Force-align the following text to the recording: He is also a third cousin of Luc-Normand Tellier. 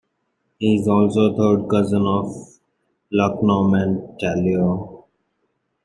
He 0.57 0.77
is 0.77 0.87
also 0.87 1.31
a 1.31 1.37
third 1.37 1.69
cousin 1.69 2.01
of 2.07 2.25
Luc-Normand 3.11 4.17
Tellier. 4.19 5.03